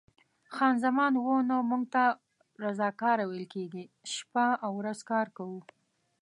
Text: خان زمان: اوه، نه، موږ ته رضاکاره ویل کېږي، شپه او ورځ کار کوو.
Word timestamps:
خان 0.53 0.75
زمان: 0.83 1.11
اوه، 1.19 1.37
نه، 1.49 1.57
موږ 1.69 1.83
ته 1.93 2.03
رضاکاره 2.63 3.23
ویل 3.27 3.45
کېږي، 3.53 3.83
شپه 4.13 4.45
او 4.65 4.71
ورځ 4.79 4.99
کار 5.11 5.27
کوو. 5.37 5.59